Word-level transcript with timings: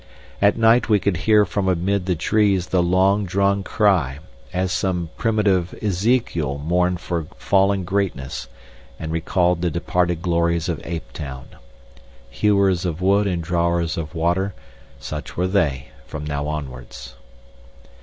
At 0.41 0.57
night 0.57 0.89
we 0.89 0.97
could 0.99 1.15
hear 1.15 1.45
from 1.45 1.67
amid 1.67 2.07
the 2.07 2.15
trees 2.15 2.65
the 2.69 2.81
long 2.81 3.23
drawn 3.23 3.61
cry, 3.61 4.17
as 4.51 4.71
some 4.71 5.11
primitive 5.15 5.75
Ezekiel 5.79 6.57
mourned 6.57 6.99
for 6.99 7.27
fallen 7.37 7.83
greatness 7.83 8.47
and 8.99 9.11
recalled 9.11 9.61
the 9.61 9.69
departed 9.69 10.23
glories 10.23 10.67
of 10.67 10.81
Ape 10.83 11.13
Town. 11.13 11.49
Hewers 12.31 12.83
of 12.83 12.99
wood 12.99 13.27
and 13.27 13.43
drawers 13.43 13.95
of 13.95 14.15
water, 14.15 14.55
such 14.99 15.37
were 15.37 15.45
they 15.47 15.89
from 16.07 16.25
now 16.25 16.47
onwards. 16.47 17.13